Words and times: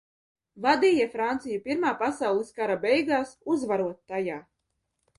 Vadīja 0.65 1.07
Franciju 1.17 1.61
Pirmā 1.69 1.93
pasaules 2.01 2.51
kara 2.59 2.81
beigās, 2.89 3.37
uzvarot 3.57 4.05
tajā. 4.15 4.45